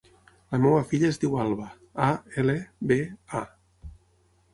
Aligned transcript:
La 0.53 0.59
meva 0.61 0.77
filla 0.93 1.11
es 1.13 1.19
diu 1.23 1.35
Alba: 1.43 1.67
a, 2.05 2.07
ela, 2.45 2.57
be, 2.93 2.99
a. 3.43 3.43